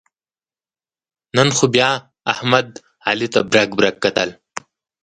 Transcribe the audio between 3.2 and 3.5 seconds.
ته